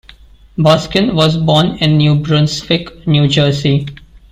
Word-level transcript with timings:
Baskin 0.57 1.13
was 1.13 1.37
born 1.37 1.75
in 1.77 1.97
New 1.97 2.15
Brunswick, 2.15 3.05
New 3.05 3.27
Jersey. 3.27 3.85